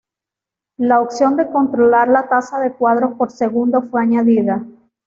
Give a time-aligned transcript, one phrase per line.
[0.79, 4.65] La opción de controlar la tasa de cuadros por segundo fue añadida.